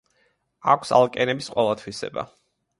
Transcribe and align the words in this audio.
აქვს 0.75 0.95
ალკენების 1.01 1.53
ყველა 1.53 1.79
თვისება. 1.85 2.29